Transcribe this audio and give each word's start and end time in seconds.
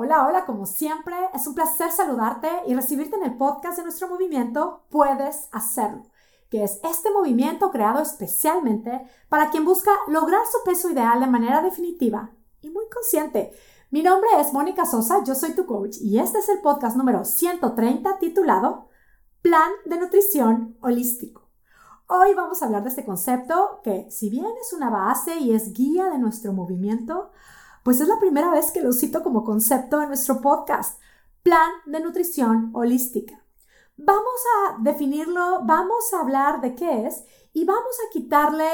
Hola, 0.00 0.28
hola, 0.28 0.46
como 0.46 0.64
siempre, 0.64 1.16
es 1.34 1.44
un 1.48 1.56
placer 1.56 1.90
saludarte 1.90 2.48
y 2.68 2.74
recibirte 2.76 3.16
en 3.16 3.24
el 3.24 3.36
podcast 3.36 3.78
de 3.78 3.82
nuestro 3.82 4.06
movimiento 4.06 4.84
Puedes 4.90 5.48
Hacerlo, 5.50 6.04
que 6.50 6.62
es 6.62 6.78
este 6.84 7.10
movimiento 7.10 7.72
creado 7.72 8.00
especialmente 8.00 9.04
para 9.28 9.50
quien 9.50 9.64
busca 9.64 9.90
lograr 10.06 10.42
su 10.46 10.58
peso 10.64 10.88
ideal 10.88 11.18
de 11.18 11.26
manera 11.26 11.62
definitiva 11.62 12.30
y 12.60 12.70
muy 12.70 12.84
consciente. 12.94 13.50
Mi 13.90 14.04
nombre 14.04 14.28
es 14.38 14.52
Mónica 14.52 14.86
Sosa, 14.86 15.24
yo 15.24 15.34
soy 15.34 15.56
tu 15.56 15.66
coach 15.66 15.96
y 16.00 16.20
este 16.20 16.38
es 16.38 16.48
el 16.48 16.60
podcast 16.60 16.96
número 16.96 17.24
130 17.24 18.20
titulado 18.20 18.86
Plan 19.42 19.72
de 19.84 19.98
Nutrición 19.98 20.76
Holístico. 20.80 21.50
Hoy 22.06 22.34
vamos 22.34 22.62
a 22.62 22.66
hablar 22.66 22.84
de 22.84 22.90
este 22.90 23.04
concepto 23.04 23.80
que, 23.82 24.08
si 24.12 24.30
bien 24.30 24.46
es 24.60 24.72
una 24.72 24.90
base 24.90 25.40
y 25.40 25.56
es 25.56 25.72
guía 25.72 26.08
de 26.08 26.18
nuestro 26.18 26.52
movimiento, 26.52 27.32
pues 27.82 28.00
es 28.00 28.08
la 28.08 28.18
primera 28.18 28.50
vez 28.50 28.70
que 28.70 28.82
lo 28.82 28.92
cito 28.92 29.22
como 29.22 29.44
concepto 29.44 30.02
en 30.02 30.08
nuestro 30.08 30.40
podcast, 30.40 31.00
Plan 31.42 31.70
de 31.86 32.00
Nutrición 32.00 32.70
Holística. 32.74 33.44
Vamos 33.96 34.40
a 34.56 34.82
definirlo, 34.82 35.60
vamos 35.64 36.12
a 36.12 36.20
hablar 36.20 36.60
de 36.60 36.74
qué 36.74 37.06
es 37.06 37.24
y 37.52 37.64
vamos 37.64 37.96
a 38.06 38.12
quitarle 38.12 38.66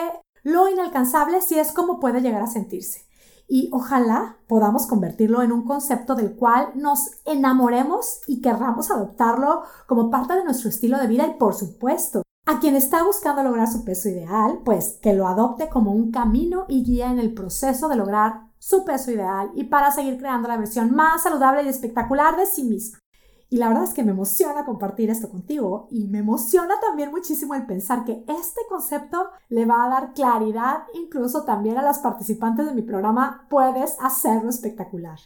lo 0.43 0.69
inalcanzable 0.69 1.41
si 1.41 1.59
es 1.59 1.73
como 1.73 1.99
puede 1.99 2.21
llegar 2.21 2.43
a 2.43 2.47
sentirse. 2.47 3.07
Y 3.47 3.71
ojalá 3.73 4.39
podamos 4.47 4.87
convertirlo 4.87 5.43
en 5.43 5.53
un 5.53 5.65
concepto 5.65 6.15
del 6.15 6.35
cual 6.35 6.73
nos 6.75 7.11
enamoremos 7.25 8.21
y 8.27 8.41
querramos 8.41 8.91
adoptarlo 8.91 9.63
como 9.87 10.11
parte 10.11 10.35
de 10.35 10.45
nuestro 10.45 10.69
estilo 10.69 10.99
de 10.99 11.07
vida 11.07 11.27
y 11.27 11.39
por 11.39 11.55
supuesto 11.55 12.23
a 12.47 12.61
quien 12.61 12.75
está 12.75 13.03
buscando 13.03 13.43
lograr 13.43 13.69
su 13.69 13.85
peso 13.85 14.09
ideal, 14.09 14.61
pues 14.65 14.99
que 15.01 15.15
lo 15.15 15.27
adopte 15.27 15.69
como 15.69 15.93
un 15.93 16.11
camino 16.11 16.67
y 16.69 16.85
guía 16.85 17.11
en 17.11 17.19
el 17.19 17.33
proceso 17.33 17.89
de 17.89 17.97
lograr 17.97 18.54
su 18.65 18.83
peso 18.85 19.11
ideal 19.11 19.51
y 19.55 19.65
para 19.65 19.91
seguir 19.91 20.17
creando 20.17 20.49
la 20.49 20.57
versión 20.57 20.95
más 20.95 21.23
saludable 21.23 21.63
y 21.63 21.69
espectacular 21.69 22.37
de 22.39 22.47
sí 22.47 22.65
misma. 22.65 22.99
Y 23.51 23.59
la 23.59 23.69
verdad 23.69 23.85
es 23.85 23.93
que 23.93 24.03
me 24.03 24.13
emociona 24.13 24.65
compartir 24.65 25.11
esto 25.11 25.31
contigo 25.31 25.87
y 25.91 26.09
me 26.09 26.21
emociona 26.21 26.81
también 26.81 27.11
muchísimo 27.11 27.55
el 27.55 27.67
pensar 27.67 28.05
que 28.05 28.25
este 28.27 28.63
concepto 28.71 29.29
le 29.51 29.67
va 29.67 29.85
a 29.85 29.89
dar 29.91 30.15
claridad 30.15 30.85
incluso 30.95 31.45
también 31.45 31.77
a 31.77 31.83
las 31.83 31.99
participantes 31.99 32.65
de 32.65 32.73
mi 32.73 32.81
programa 32.81 33.47
Puedes 33.51 33.97
hacerlo 34.01 34.49
espectacular. 34.49 35.19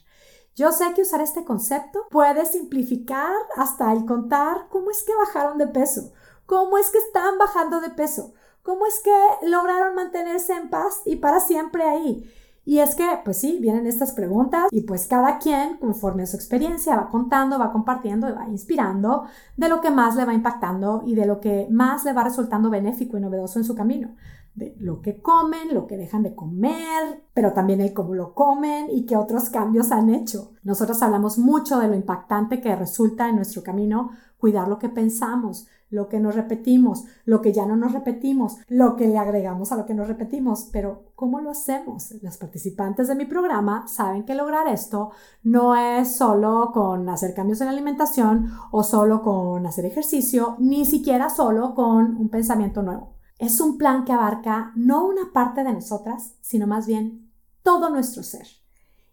Yo 0.56 0.72
sé 0.72 0.92
que 0.94 1.03
usar 1.03 1.20
este 1.20 1.44
concepto 1.44 2.00
puede 2.11 2.44
simplificar 2.44 3.33
hasta 3.56 3.92
el 3.92 4.05
contar 4.05 4.66
cómo 4.69 4.91
es 4.91 5.05
que 5.05 5.14
bajaron 5.14 5.59
de 5.59 5.69
peso 5.69 6.11
¿Cómo 6.44 6.78
es 6.78 6.89
que 6.89 6.97
están 6.97 7.36
bajando 7.36 7.78
de 7.83 7.91
peso? 7.91 8.33
¿Cómo 8.62 8.86
es 8.86 9.00
que 9.00 9.47
lograron 9.47 9.94
mantenerse 9.94 10.55
en 10.55 10.70
paz 10.70 11.03
y 11.05 11.16
para 11.16 11.41
siempre 11.41 11.84
ahí? 11.84 12.25
Y 12.69 12.80
es 12.80 12.94
que, 12.94 13.08
pues 13.24 13.38
sí, 13.38 13.56
vienen 13.62 13.86
estas 13.86 14.12
preguntas 14.12 14.69
y 14.70 14.83
pues 14.83 15.06
cada 15.06 15.38
quien, 15.38 15.78
conforme 15.78 16.24
a 16.24 16.27
su 16.27 16.36
experiencia, 16.36 16.97
va 16.97 17.08
contando, 17.08 17.58
va 17.58 17.72
compartiendo 17.72 18.28
y 18.28 18.33
va 18.33 18.47
inspirando 18.47 19.25
de 19.56 19.70
lo 19.70 19.80
que 19.80 19.91
más 19.91 20.16
le 20.16 20.27
va 20.27 20.34
impactando 20.34 21.02
y 21.06 21.14
de 21.14 21.25
lo 21.25 21.41
que 21.41 21.66
más 21.70 22.05
le 22.05 22.12
va 22.12 22.25
resultando 22.25 22.69
benéfico 22.69 23.16
y 23.16 23.22
novedoso 23.22 23.58
en 23.58 23.64
su 23.64 23.75
camino. 23.75 24.16
De 24.55 24.77
lo 24.80 25.00
que 25.00 25.22
comen, 25.22 25.72
lo 25.72 25.86
que 25.86 25.97
dejan 25.97 26.22
de 26.22 26.34
comer, 26.34 27.25
pero 27.33 27.55
también 27.55 27.80
el 27.80 27.94
cómo 27.94 28.14
lo 28.14 28.34
comen 28.34 28.88
y 28.91 29.06
qué 29.06 29.16
otros 29.16 29.48
cambios 29.48 29.91
han 29.91 30.10
hecho. 30.10 30.50
Nosotros 30.62 31.00
hablamos 31.00 31.38
mucho 31.38 31.78
de 31.78 31.88
lo 31.88 31.94
impactante 31.94 32.60
que 32.60 32.77
resulta 32.77 33.30
en 33.30 33.36
nuestro 33.36 33.62
camino 33.62 34.10
cuidar 34.36 34.69
lo 34.69 34.78
que 34.78 34.91
pensamos, 34.91 35.69
lo 35.91 36.08
que 36.08 36.20
nos 36.20 36.34
repetimos, 36.34 37.05
lo 37.25 37.41
que 37.41 37.53
ya 37.53 37.67
no 37.67 37.77
nos 37.77 37.92
repetimos, 37.92 38.56
lo 38.69 38.97
que 38.97 39.08
le 39.08 39.19
agregamos 39.19 39.72
a 39.72 39.77
lo 39.77 39.86
que 39.86 39.94
nos 39.94 40.08
repetimos. 40.08 40.69
Pero, 40.72 41.05
¿cómo 41.14 41.41
lo 41.41 41.50
hacemos? 41.50 42.12
Las 42.22 42.39
participantes 42.39 43.08
de 43.08 43.14
mi 43.14 43.25
programa 43.25 43.89
saben 43.89 44.25
que 44.25 44.34
lograr 44.34 44.69
esto 44.69 45.11
no 45.42 45.77
es 45.77 46.16
solo 46.16 46.70
con 46.72 47.09
hacer 47.09 47.34
cambios 47.34 47.61
en 47.61 47.66
la 47.66 47.72
alimentación 47.72 48.50
o 48.70 48.83
solo 48.83 49.22
con 49.22 49.66
hacer 49.66 49.86
ejercicio, 49.86 50.56
ni 50.59 50.84
siquiera 50.84 51.31
solo 51.31 51.75
con 51.75 52.16
un 52.16 52.28
pensamiento 52.28 52.83
nuevo. 52.83 53.14
Es 53.39 53.61
un 53.61 53.78
plan 53.78 54.05
que 54.05 54.12
abarca 54.12 54.72
no 54.75 55.06
una 55.06 55.32
parte 55.32 55.62
de 55.62 55.72
nosotras, 55.72 56.34
sino 56.41 56.66
más 56.66 56.87
bien 56.87 57.31
todo 57.62 57.88
nuestro 57.88 58.22
ser. 58.22 58.47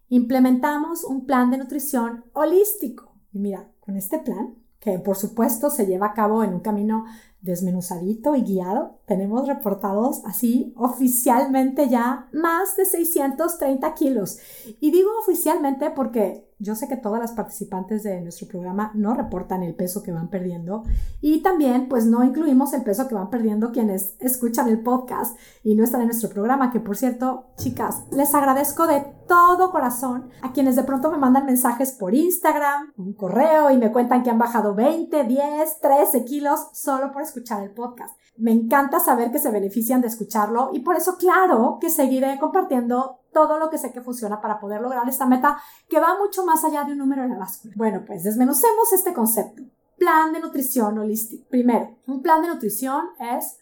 Implementamos 0.08 1.04
un 1.04 1.26
plan 1.26 1.50
de 1.50 1.58
nutrición 1.58 2.24
holístico. 2.32 3.14
Y 3.32 3.38
mira, 3.38 3.70
con 3.80 3.96
este 3.96 4.18
plan 4.18 4.56
que 4.86 5.00
por 5.00 5.16
supuesto 5.16 5.68
se 5.68 5.84
lleva 5.84 6.06
a 6.06 6.14
cabo 6.14 6.44
en 6.44 6.54
un 6.54 6.60
camino 6.60 7.06
desmenuzadito 7.40 8.34
y 8.34 8.42
guiado. 8.42 8.98
Tenemos 9.06 9.46
reportados 9.46 10.22
así 10.24 10.72
oficialmente 10.76 11.88
ya 11.88 12.28
más 12.32 12.76
de 12.76 12.84
630 12.84 13.94
kilos. 13.94 14.38
Y 14.80 14.90
digo 14.90 15.10
oficialmente 15.20 15.90
porque 15.90 16.46
yo 16.58 16.74
sé 16.74 16.88
que 16.88 16.96
todas 16.96 17.20
las 17.20 17.32
participantes 17.32 18.02
de 18.02 18.20
nuestro 18.22 18.48
programa 18.48 18.90
no 18.94 19.14
reportan 19.14 19.62
el 19.62 19.74
peso 19.74 20.02
que 20.02 20.12
van 20.12 20.28
perdiendo 20.28 20.84
y 21.20 21.42
también 21.42 21.86
pues 21.88 22.06
no 22.06 22.24
incluimos 22.24 22.72
el 22.72 22.82
peso 22.82 23.08
que 23.08 23.14
van 23.14 23.28
perdiendo 23.28 23.72
quienes 23.72 24.14
escuchan 24.20 24.68
el 24.68 24.80
podcast 24.80 25.36
y 25.62 25.74
no 25.74 25.84
están 25.84 26.00
en 26.00 26.06
nuestro 26.06 26.30
programa, 26.30 26.70
que 26.70 26.80
por 26.80 26.96
cierto, 26.96 27.48
chicas, 27.58 28.04
les 28.10 28.34
agradezco 28.34 28.86
de 28.86 29.04
todo 29.28 29.70
corazón 29.70 30.30
a 30.40 30.52
quienes 30.52 30.76
de 30.76 30.84
pronto 30.84 31.10
me 31.10 31.18
mandan 31.18 31.44
mensajes 31.44 31.92
por 31.92 32.14
Instagram, 32.14 32.92
un 32.96 33.12
correo 33.12 33.70
y 33.70 33.76
me 33.76 33.92
cuentan 33.92 34.22
que 34.22 34.30
han 34.30 34.38
bajado 34.38 34.74
20, 34.74 35.24
10, 35.24 35.80
13 35.80 36.24
kilos 36.24 36.68
solo 36.72 37.12
por 37.12 37.22
escuchar 37.26 37.62
el 37.62 37.70
podcast. 37.70 38.16
Me 38.36 38.52
encanta 38.52 39.00
saber 39.00 39.30
que 39.30 39.38
se 39.38 39.50
benefician 39.50 40.00
de 40.00 40.08
escucharlo 40.08 40.70
y 40.72 40.80
por 40.80 40.96
eso 40.96 41.16
claro 41.16 41.78
que 41.80 41.90
seguiré 41.90 42.38
compartiendo 42.38 43.20
todo 43.32 43.58
lo 43.58 43.70
que 43.70 43.78
sé 43.78 43.92
que 43.92 44.00
funciona 44.00 44.40
para 44.40 44.58
poder 44.60 44.80
lograr 44.80 45.08
esta 45.08 45.26
meta 45.26 45.58
que 45.88 46.00
va 46.00 46.18
mucho 46.18 46.44
más 46.44 46.64
allá 46.64 46.84
de 46.84 46.92
un 46.92 46.98
número 46.98 47.22
en 47.24 47.30
la 47.30 47.38
báscula. 47.38 47.74
Bueno, 47.76 48.02
pues 48.06 48.24
desmenucemos 48.24 48.92
este 48.92 49.12
concepto. 49.12 49.62
Plan 49.98 50.32
de 50.32 50.40
nutrición 50.40 50.98
holístico. 50.98 51.46
Primero, 51.48 51.96
un 52.06 52.22
plan 52.22 52.42
de 52.42 52.48
nutrición 52.48 53.04
es 53.18 53.58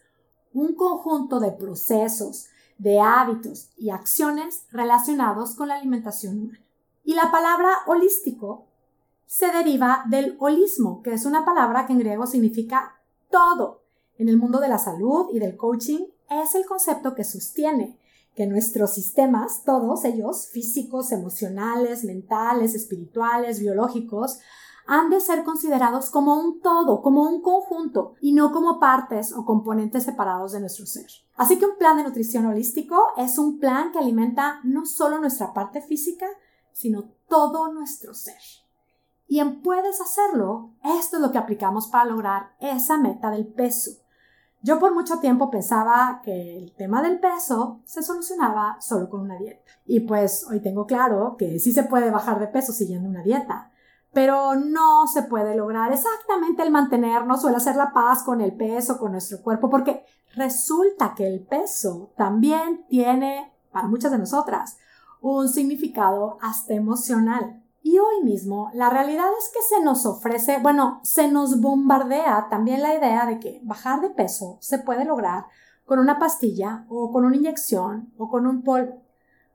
un 0.53 0.75
conjunto 0.75 1.41
de 1.41 1.53
procesos, 1.53 2.47
de 2.79 3.01
hábitos 3.01 3.71
y 3.77 3.91
acciones 3.91 4.67
relacionados 4.71 5.55
con 5.55 5.69
la 5.69 5.77
alimentación 5.77 6.39
humana. 6.39 6.61
Y 7.05 7.15
la 7.15 7.31
palabra 7.31 7.71
holístico 7.87 8.67
se 9.27 9.51
deriva 9.51 10.05
del 10.09 10.37
holismo, 10.39 11.03
que 11.03 11.13
es 11.13 11.27
una 11.27 11.45
palabra 11.45 11.87
que 11.87 11.93
en 11.93 11.99
griego 11.99 12.27
significa 12.27 12.94
todo. 13.35 13.83
En 14.17 14.29
el 14.29 14.37
mundo 14.37 14.61
de 14.61 14.69
la 14.69 14.79
salud 14.79 15.27
y 15.33 15.41
del 15.41 15.57
coaching 15.57 16.07
es 16.31 16.55
el 16.55 16.65
concepto 16.67 17.17
que 17.17 17.25
sostiene 17.25 17.99
que 18.37 18.47
nuestros 18.47 18.93
sistemas, 18.93 19.65
todos 19.65 20.05
ellos, 20.05 20.47
físicos, 20.53 21.11
emocionales, 21.11 22.05
mentales, 22.05 22.77
espirituales, 22.77 23.59
biológicos, 23.59 24.39
han 24.87 25.11
de 25.11 25.21
ser 25.21 25.43
considerados 25.43 26.11
como 26.11 26.39
un 26.39 26.61
todo, 26.61 27.03
como 27.03 27.29
un 27.29 27.43
conjunto, 27.43 28.15
y 28.21 28.33
no 28.35 28.53
como 28.53 28.79
partes 28.79 29.33
o 29.33 29.45
componentes 29.45 30.05
separados 30.05 30.53
de 30.53 30.61
nuestro 30.61 30.87
ser. 30.87 31.07
Así 31.35 31.59
que 31.59 31.67
un 31.67 31.77
plan 31.77 31.97
de 31.97 32.05
nutrición 32.05 32.47
holístico 32.47 32.97
es 33.17 33.37
un 33.39 33.59
plan 33.59 33.91
que 33.91 33.99
alimenta 33.99 34.61
no 34.63 34.87
solo 34.87 35.19
nuestra 35.19 35.53
parte 35.53 35.81
física, 35.81 36.27
sino 36.73 37.11
todo 37.29 37.73
nuestro 37.73 38.15
ser. 38.15 38.64
Y 39.27 39.41
en 39.41 39.63
puedes 39.63 40.01
hacerlo, 40.01 40.75
esto 40.83 41.17
es 41.17 41.23
lo 41.23 41.33
que 41.33 41.39
aplicamos 41.39 41.89
para 41.89 42.05
lograr 42.05 42.55
esa 42.61 42.99
meta 42.99 43.31
del 43.31 43.47
peso. 43.47 43.91
Yo 44.65 44.79
por 44.79 44.95
mucho 44.95 45.19
tiempo 45.19 45.51
pensaba 45.51 46.23
que 46.25 46.57
el 46.57 46.75
tema 46.75 47.03
del 47.03 47.21
peso 47.21 47.83
se 47.85 48.03
solucionaba 48.03 48.79
solo 48.81 49.11
con 49.11 49.21
una 49.21 49.37
dieta. 49.37 49.61
Y 49.85 50.01
pues 50.01 50.47
hoy 50.49 50.61
tengo 50.61 50.87
claro 50.87 51.37
que 51.39 51.59
sí 51.59 51.73
se 51.73 51.83
puede 51.83 52.11
bajar 52.11 52.39
de 52.41 52.47
peso 52.47 52.73
siguiendo 52.73 53.07
una 53.07 53.23
dieta, 53.23 53.71
pero 54.15 54.55
no 54.55 55.07
se 55.07 55.23
puede 55.25 55.55
lograr 55.55 55.93
exactamente 55.93 56.63
el 56.63 56.71
mantenernos 56.71 57.45
o 57.45 57.51
el 57.51 57.57
hacer 57.57 57.77
la 57.77 57.93
paz 57.93 58.23
con 58.23 58.41
el 58.41 58.55
peso, 58.57 58.99
con 58.99 59.13
nuestro 59.13 59.43
cuerpo, 59.43 59.69
porque 59.69 60.07
resulta 60.35 61.15
que 61.15 61.27
el 61.27 61.45
peso 61.45 62.13
también 62.17 62.87
tiene, 62.89 63.53
para 63.71 63.89
muchas 63.89 64.13
de 64.13 64.19
nosotras, 64.19 64.79
un 65.21 65.49
significado 65.49 66.39
hasta 66.41 66.75
emocional. 66.75 67.64
Y 67.87 67.99
hoy 67.99 68.25
mismo 68.25 68.71
la 68.73 68.89
realidad 68.89 69.27
es 69.39 69.51
que 69.53 69.61
se 69.61 69.83
nos 69.83 70.07
ofrece, 70.07 70.59
bueno, 70.59 71.01
se 71.03 71.31
nos 71.31 71.61
bombardea 71.61 72.47
también 72.49 72.81
la 72.81 72.95
idea 72.95 73.27
de 73.27 73.39
que 73.39 73.61
bajar 73.63 74.01
de 74.01 74.09
peso 74.09 74.57
se 74.63 74.79
puede 74.79 75.05
lograr 75.05 75.45
con 75.85 75.99
una 75.99 76.19
pastilla 76.19 76.87
o 76.89 77.13
con 77.13 77.27
una 77.27 77.37
inyección 77.37 78.11
o 78.17 78.31
con 78.31 78.47
un 78.47 78.63
polvo. 78.63 79.03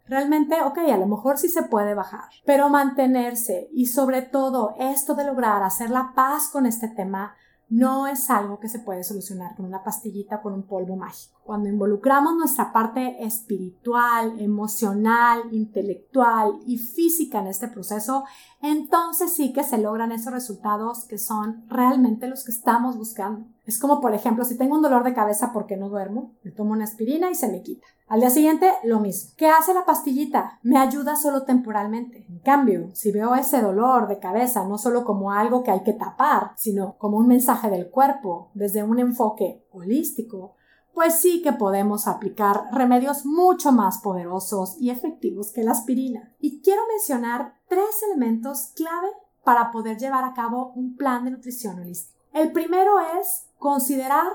Realmente, 0.06 0.62
ok, 0.62 0.78
a 0.78 0.98
lo 0.98 1.08
mejor 1.08 1.40
sí 1.40 1.50
se 1.50 1.64
puede 1.64 1.96
bajar, 1.96 2.30
pero 2.46 2.70
mantenerse 2.70 3.68
y 3.74 3.88
sobre 3.88 4.22
todo 4.22 4.76
esto 4.78 5.16
de 5.16 5.24
lograr 5.24 5.64
hacer 5.64 5.90
la 5.90 6.14
paz 6.14 6.50
con 6.50 6.68
este 6.68 6.88
tema 6.88 7.34
no 7.68 8.06
es 8.06 8.30
algo 8.30 8.60
que 8.60 8.70
se 8.70 8.78
puede 8.78 9.04
solucionar 9.04 9.56
con 9.56 9.66
una 9.66 9.84
pastillita 9.84 10.36
o 10.36 10.42
con 10.44 10.54
un 10.54 10.68
polvo 10.68 10.96
mágico. 10.96 11.39
Cuando 11.50 11.68
involucramos 11.68 12.36
nuestra 12.36 12.72
parte 12.72 13.26
espiritual, 13.26 14.40
emocional, 14.40 15.52
intelectual 15.52 16.60
y 16.68 16.78
física 16.78 17.40
en 17.40 17.48
este 17.48 17.68
proceso, 17.68 18.24
entonces 18.62 19.34
sí 19.34 19.52
que 19.52 19.64
se 19.64 19.80
logran 19.80 20.12
esos 20.12 20.32
resultados 20.32 21.06
que 21.06 21.18
son 21.18 21.66
realmente 21.68 22.28
los 22.28 22.44
que 22.44 22.52
estamos 22.52 22.98
buscando. 22.98 23.48
Es 23.66 23.80
como, 23.80 24.00
por 24.00 24.14
ejemplo, 24.14 24.46
si 24.46 24.60
tengo 24.60 24.76
un 24.76 24.84
dolor 24.84 25.04
de 25.04 25.16
cabeza 25.16 25.50
porque 25.52 25.76
no 25.76 25.90
duermo, 25.90 26.36
me 26.44 26.52
tomo 26.52 26.74
una 26.74 26.84
aspirina 26.84 27.32
y 27.32 27.36
se 27.36 27.48
me 27.48 27.64
quita. 27.64 27.88
Al 28.08 28.20
día 28.20 28.30
siguiente, 28.30 28.72
lo 28.84 29.00
mismo. 29.00 29.32
¿Qué 29.36 29.48
hace 29.48 29.74
la 29.74 29.86
pastillita? 29.86 30.60
Me 30.62 30.78
ayuda 30.78 31.16
solo 31.16 31.46
temporalmente. 31.46 32.28
En 32.30 32.40
cambio, 32.42 32.92
si 32.94 33.12
veo 33.12 33.34
ese 33.34 33.60
dolor 33.60 34.08
de 34.08 34.20
cabeza 34.20 34.68
no 34.68 34.78
solo 34.78 35.04
como 35.04 35.32
algo 35.32 35.64
que 35.64 35.72
hay 35.72 35.82
que 35.82 35.94
tapar, 35.94 36.52
sino 36.58 36.96
como 37.00 37.18
un 37.18 37.26
mensaje 37.26 37.72
del 37.72 37.90
cuerpo 37.90 38.52
desde 38.54 38.84
un 38.84 39.00
enfoque 39.00 39.66
holístico, 39.72 40.54
pues 40.94 41.20
sí 41.20 41.42
que 41.42 41.54
podemos 41.54 42.08
aplicar 42.08 42.66
remedios 42.72 43.26
mucho 43.26 43.72
más 43.72 44.00
poderosos 44.00 44.76
y 44.80 44.90
efectivos 44.90 45.52
que 45.52 45.64
la 45.64 45.72
aspirina. 45.72 46.34
Y 46.40 46.62
quiero 46.62 46.82
mencionar 46.88 47.56
tres 47.68 48.04
elementos 48.08 48.72
clave 48.76 49.10
para 49.44 49.72
poder 49.72 49.98
llevar 49.98 50.24
a 50.24 50.34
cabo 50.34 50.74
un 50.76 50.96
plan 50.96 51.26
de 51.26 51.32
nutrición 51.32 51.80
holístico. 51.80 52.20
El 52.34 52.52
primero 52.52 53.00
es 53.20 53.48
considerar 53.58 54.28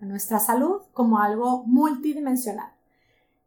nuestra 0.00 0.38
salud 0.38 0.82
como 0.92 1.18
algo 1.18 1.64
multidimensional. 1.66 2.72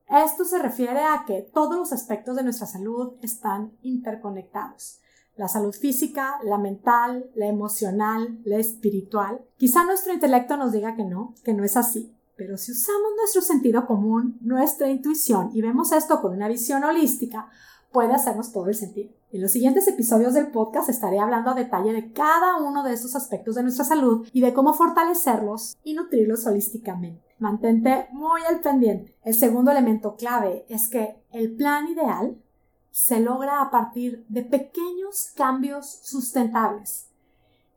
Esto 0.08 0.44
se 0.44 0.60
refiere 0.60 1.00
a 1.00 1.24
que 1.26 1.42
todos 1.42 1.78
los 1.78 1.94
aspectos 1.94 2.36
de 2.36 2.44
nuestra 2.44 2.68
salud 2.68 3.14
están 3.22 3.72
interconectados. 3.82 5.00
La 5.38 5.48
salud 5.48 5.74
física, 5.74 6.40
la 6.44 6.58
mental, 6.58 7.32
la 7.36 7.48
emocional, 7.48 8.40
la 8.44 8.58
espiritual. 8.58 9.46
Quizá 9.58 9.86
nuestro 9.86 10.14
intelecto 10.14 10.58
nos 10.58 10.74
diga 10.74 10.96
que 10.96 11.06
no, 11.06 11.34
que 11.46 11.54
no 11.54 11.64
es 11.64 11.78
así, 11.78 12.14
pero 12.42 12.58
si 12.58 12.72
usamos 12.72 13.12
nuestro 13.18 13.44
sentido 13.44 13.86
común, 13.86 14.40
nuestra 14.42 14.90
intuición 14.90 15.52
y 15.54 15.62
vemos 15.62 15.92
esto 15.92 16.20
con 16.22 16.34
una 16.34 16.48
visión 16.48 16.84
holística, 16.84 17.48
puede 17.92 18.14
hacernos 18.14 18.52
todo 18.52 18.66
el 18.66 18.74
sentido. 18.74 19.12
En 19.32 19.44
los 19.44 19.52
siguientes 19.52 19.88
episodios 19.88 20.34
del 20.34 20.48
podcast 20.48 20.90
estaré 20.90 21.20
hablando 21.20 21.52
a 21.52 21.54
detalle 21.54 21.94
de 21.94 22.12
cada 22.12 22.58
uno 22.58 22.82
de 22.82 22.94
estos 22.94 23.16
aspectos 23.16 23.54
de 23.54 23.62
nuestra 23.62 23.86
salud 23.86 24.28
y 24.34 24.42
de 24.42 24.56
cómo 24.56 24.74
fortalecerlos 24.74 25.78
y 25.84 25.94
nutrirlos 25.94 26.48
holísticamente. 26.48 27.22
Mantente 27.38 28.08
muy 28.12 28.42
al 28.50 28.60
pendiente. 28.62 29.16
El 29.24 29.36
segundo 29.36 29.70
elemento 29.70 30.16
clave 30.16 30.66
es 30.68 30.90
que 30.90 31.22
el 31.32 31.56
plan 31.56 31.90
ideal 31.90 32.42
se 32.90 33.20
logra 33.20 33.62
a 33.62 33.70
partir 33.70 34.26
de 34.30 34.42
pequeños 34.42 35.32
cambios 35.36 36.00
sustentables. 36.02 37.06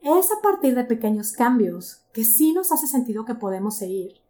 Es 0.01 0.33
a 0.33 0.41
partir 0.43 0.75
de 0.75 0.85
pequeños 0.85 1.33
cambios 1.33 2.03
que 2.15 2.25
sí 2.25 2.55
nos 2.55 2.73
hace 2.73 2.87
sentido 2.87 3.27
que 3.27 3.35
podemos 3.35 3.77
seguir 3.77 4.24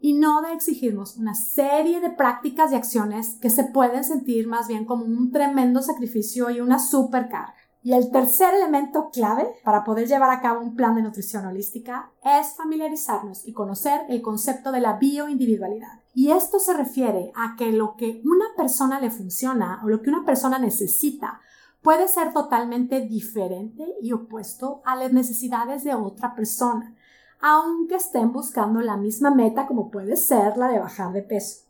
y 0.00 0.14
no 0.14 0.42
de 0.42 0.52
exigirnos 0.52 1.16
una 1.16 1.34
serie 1.34 2.00
de 2.00 2.10
prácticas 2.10 2.72
y 2.72 2.76
acciones 2.76 3.36
que 3.40 3.50
se 3.50 3.64
pueden 3.64 4.04
sentir 4.04 4.46
más 4.46 4.68
bien 4.68 4.84
como 4.84 5.04
un 5.04 5.32
tremendo 5.32 5.82
sacrificio 5.82 6.50
y 6.50 6.60
una 6.60 6.78
supercarga. 6.78 7.54
Y 7.82 7.92
el 7.92 8.10
tercer 8.10 8.54
elemento 8.54 9.10
clave 9.10 9.48
para 9.64 9.84
poder 9.84 10.08
llevar 10.08 10.30
a 10.30 10.40
cabo 10.40 10.60
un 10.60 10.74
plan 10.74 10.96
de 10.96 11.02
nutrición 11.02 11.46
holística 11.46 12.10
es 12.22 12.54
familiarizarnos 12.56 13.46
y 13.46 13.52
conocer 13.52 14.02
el 14.08 14.20
concepto 14.20 14.72
de 14.72 14.80
la 14.80 14.98
bioindividualidad. 14.98 16.00
Y 16.12 16.32
esto 16.32 16.58
se 16.58 16.74
refiere 16.74 17.32
a 17.36 17.54
que 17.56 17.72
lo 17.72 17.94
que 17.96 18.20
una 18.24 18.46
persona 18.56 19.00
le 19.00 19.10
funciona 19.10 19.80
o 19.84 19.88
lo 19.88 20.02
que 20.02 20.10
una 20.10 20.24
persona 20.24 20.58
necesita 20.58 21.40
puede 21.80 22.08
ser 22.08 22.32
totalmente 22.32 23.00
diferente 23.02 23.86
y 24.02 24.12
opuesto 24.12 24.82
a 24.84 24.96
las 24.96 25.12
necesidades 25.12 25.84
de 25.84 25.94
otra 25.94 26.34
persona 26.34 26.96
aunque 27.40 27.96
estén 27.96 28.32
buscando 28.32 28.80
la 28.80 28.96
misma 28.96 29.30
meta 29.30 29.66
como 29.66 29.90
puede 29.90 30.16
ser 30.16 30.56
la 30.56 30.68
de 30.68 30.78
bajar 30.78 31.12
de 31.12 31.22
peso. 31.22 31.68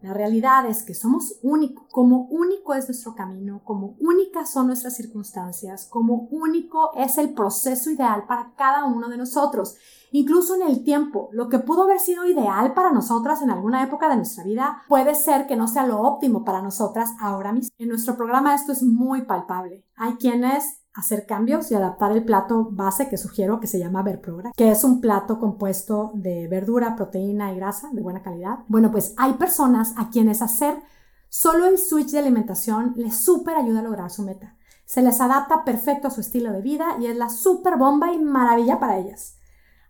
La 0.00 0.14
realidad 0.14 0.64
es 0.66 0.84
que 0.84 0.94
somos 0.94 1.40
únicos, 1.42 1.84
como 1.90 2.28
único 2.30 2.72
es 2.74 2.86
nuestro 2.86 3.16
camino, 3.16 3.62
como 3.64 3.96
únicas 3.98 4.48
son 4.48 4.68
nuestras 4.68 4.94
circunstancias, 4.94 5.88
como 5.90 6.28
único 6.30 6.92
es 6.94 7.18
el 7.18 7.34
proceso 7.34 7.90
ideal 7.90 8.24
para 8.28 8.52
cada 8.56 8.84
uno 8.84 9.08
de 9.08 9.16
nosotros. 9.16 9.74
Incluso 10.12 10.54
en 10.54 10.62
el 10.62 10.84
tiempo, 10.84 11.30
lo 11.32 11.48
que 11.48 11.58
pudo 11.58 11.82
haber 11.82 11.98
sido 11.98 12.24
ideal 12.24 12.74
para 12.74 12.92
nosotras 12.92 13.42
en 13.42 13.50
alguna 13.50 13.82
época 13.82 14.08
de 14.08 14.16
nuestra 14.16 14.44
vida 14.44 14.82
puede 14.88 15.16
ser 15.16 15.48
que 15.48 15.56
no 15.56 15.66
sea 15.66 15.84
lo 15.84 16.00
óptimo 16.00 16.44
para 16.44 16.62
nosotras 16.62 17.10
ahora 17.20 17.52
mismo. 17.52 17.74
En 17.78 17.88
nuestro 17.88 18.16
programa 18.16 18.54
esto 18.54 18.70
es 18.70 18.84
muy 18.84 19.22
palpable. 19.22 19.84
Hay 19.96 20.14
quienes 20.14 20.80
hacer 20.94 21.26
cambios 21.26 21.70
y 21.70 21.74
adaptar 21.74 22.12
el 22.12 22.24
plato 22.24 22.68
base 22.70 23.08
que 23.08 23.16
sugiero 23.16 23.60
que 23.60 23.66
se 23.66 23.78
llama 23.78 24.02
Verprogra, 24.02 24.52
que 24.56 24.70
es 24.70 24.84
un 24.84 25.00
plato 25.00 25.38
compuesto 25.38 26.10
de 26.14 26.48
verdura, 26.48 26.96
proteína 26.96 27.52
y 27.52 27.56
grasa 27.56 27.88
de 27.92 28.02
buena 28.02 28.22
calidad. 28.22 28.60
Bueno, 28.68 28.90
pues 28.90 29.14
hay 29.16 29.34
personas 29.34 29.94
a 29.96 30.10
quienes 30.10 30.42
hacer 30.42 30.76
solo 31.28 31.66
el 31.66 31.78
switch 31.78 32.10
de 32.10 32.18
alimentación 32.18 32.94
les 32.96 33.16
súper 33.16 33.56
ayuda 33.56 33.80
a 33.80 33.84
lograr 33.84 34.10
su 34.10 34.22
meta. 34.22 34.56
Se 34.84 35.02
les 35.02 35.20
adapta 35.20 35.64
perfecto 35.64 36.08
a 36.08 36.10
su 36.10 36.20
estilo 36.20 36.52
de 36.52 36.62
vida 36.62 36.96
y 36.98 37.06
es 37.06 37.16
la 37.16 37.28
súper 37.28 37.76
bomba 37.76 38.12
y 38.12 38.18
maravilla 38.18 38.80
para 38.80 38.96
ellas. 38.96 39.36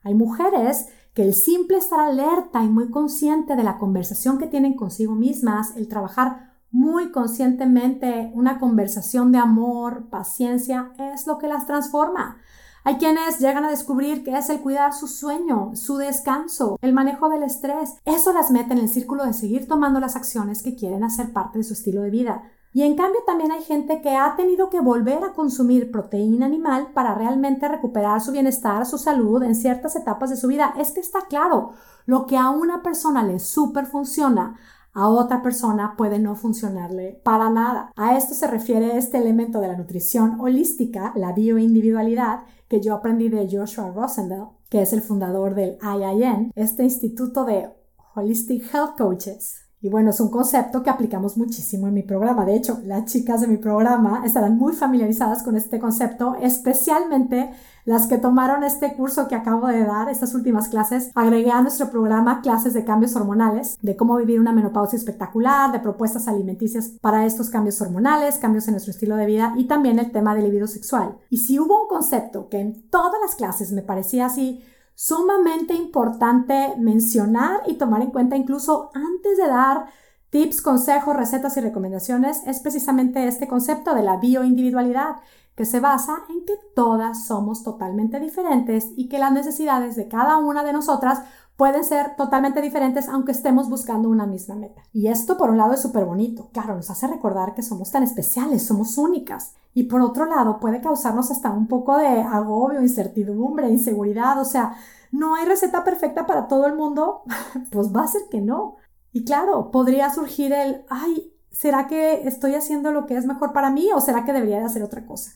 Hay 0.02 0.14
mujeres 0.14 0.88
que 1.14 1.22
el 1.22 1.34
simple 1.34 1.78
estar 1.78 2.00
alerta 2.00 2.62
y 2.62 2.68
muy 2.68 2.90
consciente 2.90 3.56
de 3.56 3.62
la 3.62 3.78
conversación 3.78 4.38
que 4.38 4.46
tienen 4.46 4.76
consigo 4.76 5.14
mismas, 5.14 5.76
el 5.76 5.88
trabajar 5.88 6.47
muy 6.70 7.10
conscientemente 7.10 8.30
una 8.34 8.58
conversación 8.58 9.32
de 9.32 9.38
amor, 9.38 10.08
paciencia, 10.10 10.92
es 10.98 11.26
lo 11.26 11.38
que 11.38 11.48
las 11.48 11.66
transforma. 11.66 12.38
Hay 12.84 12.96
quienes 12.96 13.38
llegan 13.38 13.64
a 13.64 13.70
descubrir 13.70 14.24
que 14.24 14.36
es 14.36 14.48
el 14.48 14.60
cuidar 14.60 14.94
su 14.94 15.08
sueño, 15.08 15.72
su 15.74 15.96
descanso, 15.96 16.78
el 16.80 16.92
manejo 16.92 17.28
del 17.28 17.42
estrés. 17.42 17.96
Eso 18.04 18.32
las 18.32 18.50
mete 18.50 18.72
en 18.72 18.78
el 18.78 18.88
círculo 18.88 19.24
de 19.24 19.32
seguir 19.34 19.68
tomando 19.68 20.00
las 20.00 20.16
acciones 20.16 20.62
que 20.62 20.74
quieren 20.74 21.04
hacer 21.04 21.32
parte 21.32 21.58
de 21.58 21.64
su 21.64 21.74
estilo 21.74 22.02
de 22.02 22.10
vida. 22.10 22.44
Y 22.72 22.82
en 22.82 22.96
cambio 22.96 23.20
también 23.26 23.50
hay 23.50 23.62
gente 23.62 24.00
que 24.02 24.14
ha 24.14 24.36
tenido 24.36 24.70
que 24.70 24.80
volver 24.80 25.24
a 25.24 25.32
consumir 25.32 25.90
proteína 25.90 26.46
animal 26.46 26.92
para 26.92 27.14
realmente 27.14 27.66
recuperar 27.66 28.20
su 28.20 28.30
bienestar, 28.32 28.84
su 28.86 28.98
salud 28.98 29.42
en 29.42 29.54
ciertas 29.54 29.96
etapas 29.96 30.30
de 30.30 30.36
su 30.36 30.48
vida. 30.48 30.74
Es 30.78 30.92
que 30.92 31.00
está 31.00 31.22
claro, 31.28 31.72
lo 32.06 32.26
que 32.26 32.36
a 32.36 32.50
una 32.50 32.82
persona 32.82 33.22
le 33.22 33.38
super 33.38 33.86
funciona, 33.86 34.56
a 34.92 35.08
otra 35.08 35.42
persona 35.42 35.94
puede 35.96 36.18
no 36.18 36.34
funcionarle 36.34 37.20
para 37.22 37.50
nada. 37.50 37.92
A 37.96 38.16
esto 38.16 38.34
se 38.34 38.46
refiere 38.46 38.96
este 38.96 39.18
elemento 39.18 39.60
de 39.60 39.68
la 39.68 39.76
nutrición 39.76 40.40
holística, 40.40 41.12
la 41.14 41.32
bioindividualidad, 41.32 42.44
que 42.68 42.80
yo 42.80 42.94
aprendí 42.94 43.28
de 43.28 43.48
Joshua 43.50 43.90
Rosendale, 43.90 44.48
que 44.68 44.82
es 44.82 44.92
el 44.92 45.02
fundador 45.02 45.54
del 45.54 45.78
IIN, 45.82 46.52
este 46.54 46.84
instituto 46.84 47.44
de 47.44 47.70
Holistic 48.14 48.74
Health 48.74 48.96
Coaches. 48.98 49.67
Y 49.80 49.90
bueno, 49.90 50.10
es 50.10 50.18
un 50.20 50.30
concepto 50.30 50.82
que 50.82 50.90
aplicamos 50.90 51.36
muchísimo 51.36 51.86
en 51.86 51.94
mi 51.94 52.02
programa. 52.02 52.44
De 52.44 52.56
hecho, 52.56 52.80
las 52.84 53.04
chicas 53.04 53.40
de 53.40 53.46
mi 53.46 53.58
programa 53.58 54.22
estarán 54.24 54.58
muy 54.58 54.72
familiarizadas 54.72 55.44
con 55.44 55.56
este 55.56 55.78
concepto, 55.78 56.36
especialmente 56.40 57.50
las 57.84 58.06
que 58.06 58.18
tomaron 58.18 58.64
este 58.64 58.94
curso 58.94 59.28
que 59.28 59.36
acabo 59.36 59.68
de 59.68 59.84
dar, 59.84 60.10
estas 60.10 60.34
últimas 60.34 60.68
clases, 60.68 61.10
agregué 61.14 61.52
a 61.52 61.62
nuestro 61.62 61.90
programa 61.90 62.42
clases 62.42 62.74
de 62.74 62.84
cambios 62.84 63.16
hormonales, 63.16 63.78
de 63.80 63.96
cómo 63.96 64.16
vivir 64.16 64.40
una 64.40 64.52
menopausia 64.52 64.98
espectacular, 64.98 65.72
de 65.72 65.78
propuestas 65.78 66.28
alimenticias 66.28 66.92
para 67.00 67.24
estos 67.24 67.48
cambios 67.48 67.80
hormonales, 67.80 68.36
cambios 68.36 68.66
en 68.66 68.72
nuestro 68.72 68.90
estilo 68.90 69.16
de 69.16 69.26
vida 69.26 69.54
y 69.56 69.68
también 69.68 69.98
el 70.00 70.10
tema 70.10 70.34
del 70.34 70.44
libido 70.44 70.66
sexual. 70.66 71.16
Y 71.30 71.38
si 71.38 71.58
hubo 71.58 71.82
un 71.82 71.88
concepto 71.88 72.48
que 72.48 72.58
en 72.58 72.90
todas 72.90 73.20
las 73.22 73.36
clases 73.36 73.72
me 73.72 73.82
parecía 73.82 74.26
así 74.26 74.60
sumamente 75.00 75.74
importante 75.74 76.74
mencionar 76.76 77.60
y 77.68 77.74
tomar 77.74 78.02
en 78.02 78.10
cuenta 78.10 78.36
incluso 78.36 78.90
antes 78.94 79.38
de 79.38 79.46
dar 79.46 79.86
tips, 80.30 80.60
consejos, 80.60 81.14
recetas 81.14 81.56
y 81.56 81.60
recomendaciones, 81.60 82.42
es 82.48 82.58
precisamente 82.58 83.24
este 83.28 83.46
concepto 83.46 83.94
de 83.94 84.02
la 84.02 84.16
bioindividualidad 84.16 85.18
que 85.58 85.64
se 85.64 85.80
basa 85.80 86.22
en 86.28 86.44
que 86.44 86.54
todas 86.76 87.26
somos 87.26 87.64
totalmente 87.64 88.20
diferentes 88.20 88.92
y 88.96 89.08
que 89.08 89.18
las 89.18 89.32
necesidades 89.32 89.96
de 89.96 90.06
cada 90.06 90.36
una 90.38 90.62
de 90.62 90.72
nosotras 90.72 91.22
pueden 91.56 91.82
ser 91.82 92.14
totalmente 92.14 92.62
diferentes 92.62 93.08
aunque 93.08 93.32
estemos 93.32 93.68
buscando 93.68 94.08
una 94.08 94.24
misma 94.24 94.54
meta. 94.54 94.82
Y 94.92 95.08
esto 95.08 95.36
por 95.36 95.50
un 95.50 95.58
lado 95.58 95.74
es 95.74 95.82
súper 95.82 96.04
bonito, 96.04 96.48
claro, 96.52 96.76
nos 96.76 96.90
hace 96.90 97.08
recordar 97.08 97.56
que 97.56 97.64
somos 97.64 97.90
tan 97.90 98.04
especiales, 98.04 98.64
somos 98.64 98.96
únicas. 98.98 99.54
Y 99.74 99.84
por 99.84 100.00
otro 100.00 100.26
lado 100.26 100.60
puede 100.60 100.80
causarnos 100.80 101.32
hasta 101.32 101.50
un 101.50 101.66
poco 101.66 101.98
de 101.98 102.06
agobio, 102.06 102.80
incertidumbre, 102.80 103.68
inseguridad, 103.68 104.40
o 104.40 104.44
sea, 104.44 104.76
no 105.10 105.34
hay 105.34 105.44
receta 105.44 105.82
perfecta 105.82 106.24
para 106.24 106.46
todo 106.46 106.68
el 106.68 106.76
mundo, 106.76 107.22
pues 107.72 107.88
va 107.88 108.04
a 108.04 108.06
ser 108.06 108.22
que 108.30 108.40
no. 108.40 108.76
Y 109.12 109.24
claro, 109.24 109.72
podría 109.72 110.08
surgir 110.14 110.52
el, 110.52 110.84
ay, 110.88 111.32
¿será 111.50 111.88
que 111.88 112.28
estoy 112.28 112.54
haciendo 112.54 112.92
lo 112.92 113.06
que 113.06 113.16
es 113.16 113.26
mejor 113.26 113.52
para 113.52 113.70
mí 113.70 113.88
o 113.92 114.00
será 114.00 114.24
que 114.24 114.32
debería 114.32 114.60
de 114.60 114.66
hacer 114.66 114.84
otra 114.84 115.04
cosa? 115.04 115.32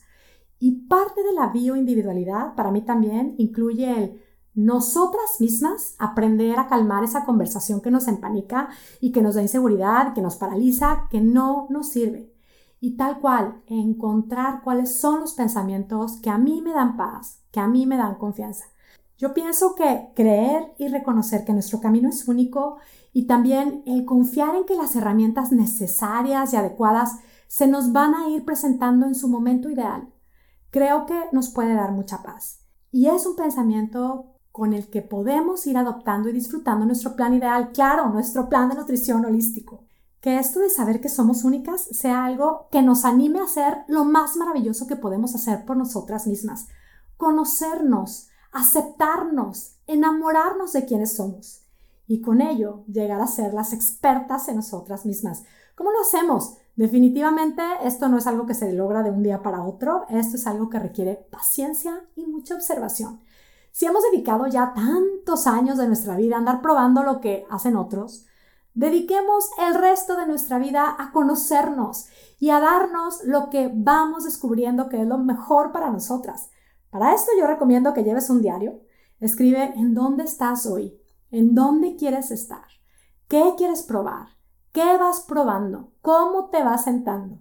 Y 0.63 0.87
parte 0.87 1.21
de 1.23 1.33
la 1.33 1.47
bioindividualidad 1.47 2.55
para 2.55 2.71
mí 2.71 2.83
también 2.83 3.35
incluye 3.37 3.91
el 3.91 4.21
nosotras 4.55 5.41
mismas 5.41 5.97
aprender 5.99 6.57
a 6.57 6.67
calmar 6.67 7.03
esa 7.03 7.25
conversación 7.25 7.81
que 7.81 7.91
nos 7.91 8.07
empanica 8.07 8.69
y 9.01 9.11
que 9.11 9.21
nos 9.21 9.35
da 9.35 9.41
inseguridad, 9.41 10.13
que 10.13 10.21
nos 10.21 10.37
paraliza, 10.37 11.09
que 11.09 11.19
no 11.19 11.67
nos 11.69 11.89
sirve. 11.89 12.33
Y 12.79 12.95
tal 12.95 13.19
cual, 13.19 13.61
encontrar 13.67 14.61
cuáles 14.63 14.95
son 14.95 15.19
los 15.19 15.33
pensamientos 15.33 16.21
que 16.21 16.29
a 16.29 16.37
mí 16.37 16.61
me 16.61 16.71
dan 16.71 16.95
paz, 16.95 17.41
que 17.51 17.59
a 17.59 17.67
mí 17.67 17.85
me 17.85 17.97
dan 17.97 18.15
confianza. 18.15 18.63
Yo 19.17 19.33
pienso 19.33 19.75
que 19.75 20.11
creer 20.15 20.71
y 20.77 20.87
reconocer 20.87 21.43
que 21.43 21.51
nuestro 21.51 21.81
camino 21.81 22.07
es 22.07 22.25
único 22.29 22.77
y 23.11 23.27
también 23.27 23.83
el 23.85 24.05
confiar 24.05 24.55
en 24.55 24.63
que 24.63 24.75
las 24.75 24.95
herramientas 24.95 25.51
necesarias 25.51 26.53
y 26.53 26.55
adecuadas 26.55 27.19
se 27.49 27.67
nos 27.67 27.91
van 27.91 28.15
a 28.15 28.29
ir 28.29 28.45
presentando 28.45 29.05
en 29.05 29.13
su 29.13 29.27
momento 29.27 29.69
ideal, 29.69 30.12
creo 30.73 31.05
que 31.05 31.27
nos 31.31 31.49
puede 31.49 31.75
dar 31.75 31.91
mucha 31.91 32.23
paz. 32.23 32.59
Y 32.91 33.07
es 33.07 33.27
un 33.27 33.35
pensamiento 33.35 34.33
con 34.51 34.73
el 34.73 34.89
que 34.89 35.03
podemos 35.03 35.67
ir 35.67 35.77
adoptando 35.77 36.29
y 36.29 36.33
disfrutando 36.33 36.85
nuestro 36.85 37.15
plan 37.15 37.35
ideal, 37.35 37.71
claro, 37.71 38.09
nuestro 38.09 38.49
plan 38.49 38.69
de 38.69 38.75
nutrición 38.75 39.23
holístico. 39.23 39.85
Que 40.19 40.39
esto 40.39 40.59
de 40.59 40.71
saber 40.71 40.99
que 40.99 41.09
somos 41.09 41.43
únicas 41.43 41.81
sea 41.81 42.25
algo 42.25 42.67
que 42.71 42.81
nos 42.81 43.05
anime 43.05 43.39
a 43.39 43.43
hacer 43.43 43.83
lo 43.87 44.03
más 44.03 44.35
maravilloso 44.35 44.87
que 44.87 44.95
podemos 44.95 45.35
hacer 45.35 45.63
por 45.63 45.77
nosotras 45.77 46.25
mismas. 46.25 46.67
Conocernos, 47.17 48.29
aceptarnos, 48.51 49.77
enamorarnos 49.85 50.73
de 50.73 50.85
quienes 50.85 51.15
somos 51.15 51.67
y 52.07 52.21
con 52.21 52.41
ello 52.41 52.83
llegar 52.87 53.21
a 53.21 53.27
ser 53.27 53.53
las 53.53 53.73
expertas 53.73 54.47
en 54.47 54.55
nosotras 54.55 55.05
mismas. 55.05 55.43
¿Cómo 55.75 55.91
lo 55.91 56.01
hacemos? 56.01 56.57
Definitivamente 56.75 57.61
esto 57.83 58.09
no 58.09 58.17
es 58.17 58.25
algo 58.25 58.47
que 58.47 58.55
se 58.55 58.73
logra 58.73 59.03
de 59.03 59.11
un 59.11 59.21
día 59.21 59.43
para 59.43 59.63
otro, 59.63 60.05
esto 60.09 60.37
es 60.37 60.47
algo 60.47 60.69
que 60.69 60.79
requiere 60.79 61.27
paciencia 61.29 62.01
y 62.15 62.25
mucha 62.25 62.55
observación. 62.55 63.21
Si 63.71 63.85
hemos 63.85 64.03
dedicado 64.11 64.47
ya 64.47 64.73
tantos 64.73 65.45
años 65.45 65.77
de 65.77 65.87
nuestra 65.87 66.15
vida 66.15 66.35
a 66.35 66.39
andar 66.39 66.61
probando 66.61 67.03
lo 67.03 67.21
que 67.21 67.45
hacen 67.49 67.75
otros, 67.75 68.25
dediquemos 68.73 69.49
el 69.67 69.75
resto 69.75 70.15
de 70.15 70.25
nuestra 70.25 70.57
vida 70.57 70.95
a 70.97 71.11
conocernos 71.11 72.07
y 72.39 72.49
a 72.49 72.59
darnos 72.59 73.23
lo 73.23 73.49
que 73.49 73.71
vamos 73.73 74.23
descubriendo 74.23 74.89
que 74.89 75.01
es 75.01 75.07
lo 75.07 75.19
mejor 75.19 75.71
para 75.71 75.91
nosotras. 75.91 76.49
Para 76.89 77.13
esto 77.13 77.31
yo 77.37 77.47
recomiendo 77.47 77.93
que 77.93 78.03
lleves 78.03 78.29
un 78.29 78.41
diario. 78.41 78.81
Escribe 79.19 79.73
en 79.75 79.93
dónde 79.93 80.23
estás 80.23 80.65
hoy, 80.65 80.99
en 81.31 81.55
dónde 81.55 81.95
quieres 81.95 82.29
estar, 82.29 82.65
qué 83.27 83.53
quieres 83.57 83.83
probar, 83.83 84.27
qué 84.73 84.97
vas 84.97 85.21
probando, 85.21 85.93
cómo 86.01 86.49
te 86.49 86.61
vas 86.61 86.83
sentando. 86.83 87.39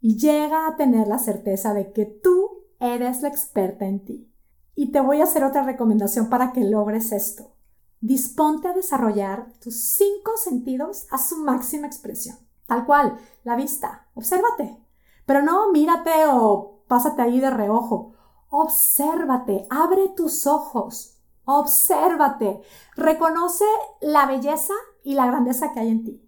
Y 0.00 0.16
llega 0.16 0.68
a 0.68 0.76
tener 0.76 1.08
la 1.08 1.18
certeza 1.18 1.74
de 1.74 1.92
que 1.92 2.04
tú 2.04 2.66
eres 2.78 3.22
la 3.22 3.28
experta 3.28 3.86
en 3.86 4.04
ti. 4.04 4.32
Y 4.76 4.92
te 4.92 5.00
voy 5.00 5.20
a 5.20 5.24
hacer 5.24 5.42
otra 5.42 5.64
recomendación 5.64 6.28
para 6.28 6.52
que 6.52 6.62
logres 6.62 7.10
esto. 7.10 7.56
Disponte 8.00 8.68
a 8.68 8.74
desarrollar 8.74 9.52
tus 9.58 9.94
cinco 9.94 10.36
sentidos 10.36 11.08
a 11.10 11.18
su 11.18 11.38
máxima 11.38 11.88
expresión. 11.88 12.36
Tal 12.68 12.86
cual, 12.86 13.18
la 13.42 13.56
vista. 13.56 14.06
Obsérvate. 14.14 14.78
Pero 15.26 15.42
no 15.42 15.72
mírate 15.72 16.12
o 16.28 16.84
pásate 16.86 17.22
ahí 17.22 17.40
de 17.40 17.50
reojo. 17.50 18.12
Obsérvate, 18.50 19.66
abre 19.68 20.10
tus 20.16 20.46
ojos, 20.46 21.18
Obsérvate, 21.50 22.60
reconoce 22.94 23.64
la 24.02 24.26
belleza 24.26 24.74
y 25.02 25.14
la 25.14 25.24
grandeza 25.24 25.72
que 25.72 25.80
hay 25.80 25.88
en 25.88 26.04
ti. 26.04 26.27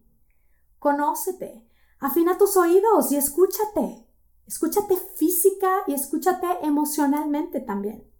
Conócete, 0.80 1.62
afina 1.98 2.38
tus 2.38 2.56
oídos 2.56 3.12
y 3.12 3.16
escúchate. 3.16 4.06
Escúchate 4.46 4.96
física 4.96 5.68
y 5.86 5.92
escúchate 5.92 6.46
emocionalmente 6.62 7.60
también. 7.60 8.10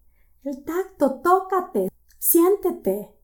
El 0.44 0.62
tacto, 0.62 1.20
tócate, 1.22 1.90
siéntete. 2.18 3.16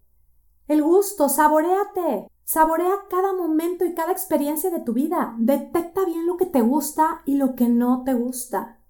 El 0.67 0.83
gusto, 0.83 1.29
saboreate. 1.29 2.29
Saborea 2.45 2.95
cada 3.11 3.35
momento 3.35 3.85
y 3.85 3.95
cada 3.95 4.11
experiencia 4.11 4.71
de 4.71 4.81
tu 4.81 4.95
vida. 4.95 5.35
Detecta 5.39 6.07
bien 6.07 6.27
lo 6.27 6.39
que 6.39 6.47
te 6.47 6.63
gusta 6.63 7.21
y 7.27 7.35
lo 7.35 7.55
que 7.57 7.69
no 7.69 8.05
te 8.05 8.15
gusta. 8.15 8.81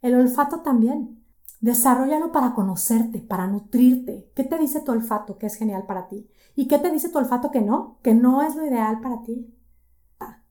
El 0.00 0.14
olfato 0.14 0.60
también. 0.60 1.24
Desarrollalo 1.60 2.30
para 2.30 2.54
conocerte, 2.54 3.18
para 3.18 3.48
nutrirte. 3.48 4.30
¿Qué 4.36 4.44
te 4.44 4.58
dice 4.58 4.80
tu 4.80 4.92
olfato 4.92 5.38
que 5.38 5.46
es 5.46 5.56
genial 5.56 5.86
para 5.86 6.06
ti? 6.06 6.30
¿Y 6.54 6.68
qué 6.68 6.78
te 6.78 6.92
dice 6.92 7.08
tu 7.08 7.18
olfato 7.18 7.50
que 7.50 7.62
no? 7.62 7.98
Que 8.02 8.14
no 8.14 8.42
es 8.42 8.54
lo 8.54 8.64
ideal 8.64 9.00
para 9.00 9.22
ti. 9.24 9.55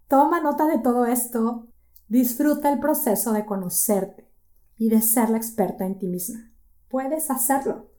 Toma 0.08 0.40
nota 0.40 0.66
de 0.68 0.78
todo 0.78 1.06
esto. 1.06 1.68
Disfruta 2.08 2.72
el 2.72 2.80
proceso 2.80 3.34
de 3.34 3.46
conocerte 3.46 4.32
y 4.78 4.90
de 4.90 5.02
ser 5.02 5.30
la 5.30 5.38
experta 5.38 5.86
en 5.86 5.98
ti 5.98 6.08
misma. 6.08 6.52
Puedes 6.90 7.32
hacerlo. 7.32 7.90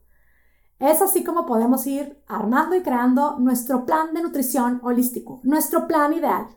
Es 0.79 1.01
así 1.01 1.23
como 1.23 1.45
podemos 1.45 1.85
ir 1.87 2.23
armando 2.27 2.75
y 2.75 2.81
creando 2.81 3.37
nuestro 3.39 3.85
plan 3.85 4.13
de 4.13 4.21
nutrición 4.21 4.79
holístico, 4.83 5.41
nuestro 5.43 5.87
plan 5.87 6.13
ideal. 6.13 6.47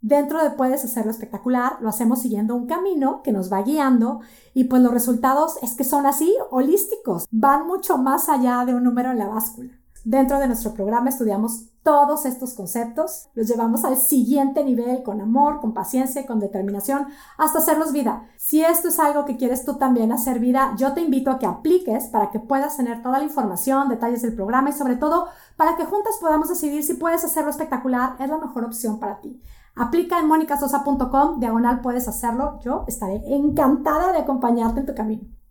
Dentro 0.00 0.42
de 0.42 0.50
Puedes 0.50 0.84
hacerlo 0.84 1.12
espectacular, 1.12 1.76
lo 1.80 1.88
hacemos 1.88 2.20
siguiendo 2.20 2.56
un 2.56 2.66
camino 2.66 3.22
que 3.22 3.30
nos 3.30 3.52
va 3.52 3.62
guiando 3.62 4.20
y 4.52 4.64
pues 4.64 4.82
los 4.82 4.92
resultados 4.92 5.62
es 5.62 5.76
que 5.76 5.84
son 5.84 6.06
así, 6.06 6.34
holísticos, 6.50 7.26
van 7.30 7.68
mucho 7.68 7.98
más 7.98 8.28
allá 8.28 8.64
de 8.64 8.74
un 8.74 8.82
número 8.82 9.12
en 9.12 9.18
la 9.18 9.28
báscula. 9.28 9.81
Dentro 10.04 10.40
de 10.40 10.48
nuestro 10.48 10.74
programa 10.74 11.10
estudiamos 11.10 11.68
todos 11.84 12.26
estos 12.26 12.54
conceptos, 12.54 13.28
los 13.34 13.46
llevamos 13.46 13.84
al 13.84 13.96
siguiente 13.96 14.64
nivel 14.64 15.04
con 15.04 15.20
amor, 15.20 15.60
con 15.60 15.74
paciencia 15.74 16.26
con 16.26 16.40
determinación 16.40 17.06
hasta 17.38 17.58
hacerlos 17.58 17.92
vida. 17.92 18.24
Si 18.36 18.64
esto 18.64 18.88
es 18.88 18.98
algo 18.98 19.24
que 19.24 19.36
quieres 19.36 19.64
tú 19.64 19.74
también 19.74 20.10
hacer 20.10 20.40
vida, 20.40 20.74
yo 20.76 20.92
te 20.92 21.02
invito 21.02 21.30
a 21.30 21.38
que 21.38 21.46
apliques 21.46 22.06
para 22.06 22.30
que 22.30 22.40
puedas 22.40 22.76
tener 22.76 23.00
toda 23.00 23.18
la 23.18 23.24
información, 23.24 23.88
detalles 23.88 24.22
del 24.22 24.34
programa 24.34 24.70
y 24.70 24.72
sobre 24.72 24.96
todo 24.96 25.28
para 25.56 25.76
que 25.76 25.84
juntas 25.84 26.18
podamos 26.20 26.48
decidir 26.48 26.82
si 26.82 26.94
puedes 26.94 27.24
hacerlo 27.24 27.50
espectacular, 27.50 28.16
es 28.18 28.28
la 28.28 28.38
mejor 28.38 28.64
opción 28.64 28.98
para 28.98 29.20
ti. 29.20 29.40
Aplica 29.76 30.18
en 30.18 30.26
monicasosa.com, 30.26 31.38
diagonal 31.38 31.80
puedes 31.80 32.08
hacerlo. 32.08 32.58
Yo 32.60 32.84
estaré 32.88 33.22
encantada 33.26 34.12
de 34.12 34.18
acompañarte 34.18 34.80
en 34.80 34.86
tu 34.86 34.94
camino. 34.94 35.41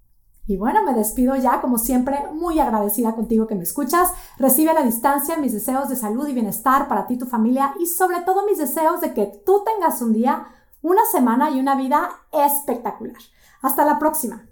Y 0.48 0.58
bueno, 0.58 0.84
me 0.84 0.94
despido 0.94 1.36
ya, 1.36 1.62
como 1.62 1.78
siempre, 1.78 2.18
muy 2.34 2.60
agradecida 2.60 3.14
contigo 3.14 3.48
que 3.48 3.56
me 3.56 3.64
escuchas. 3.64 4.12
Recibe 4.38 4.72
a 4.72 4.74
la 4.74 4.84
distancia 4.84 5.38
mis 5.38 5.54
deseos 5.54 5.88
de 5.88 5.96
salud 5.96 6.28
y 6.28 6.34
bienestar 6.34 6.88
para 6.88 7.06
ti 7.08 7.18
tu 7.18 7.26
familia 7.26 7.74
y 7.80 7.86
sobre 7.86 8.22
todo 8.22 8.46
mis 8.46 8.58
deseos 8.58 9.02
de 9.02 9.14
que 9.14 9.42
tú 9.46 9.64
tengas 9.64 10.02
un 10.02 10.14
día, 10.14 10.48
una 10.82 11.06
semana 11.12 11.52
y 11.52 11.60
una 11.60 11.76
vida 11.76 12.10
espectacular. 12.32 13.22
Hasta 13.62 13.86
la 13.86 14.00
próxima. 14.00 14.51